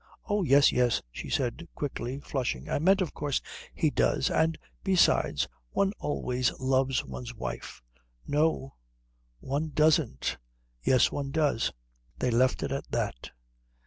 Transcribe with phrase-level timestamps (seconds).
[0.27, 2.67] "Oh, yes, yes," she said quickly, flushing.
[2.67, 3.39] "I meant of course
[3.71, 4.31] he does.
[4.31, 7.83] And besides, one always loves one's wife."
[8.25, 8.73] "No,
[9.41, 10.39] one doesn't."
[10.81, 11.71] "Yes, one does."
[12.17, 13.29] They left it at that.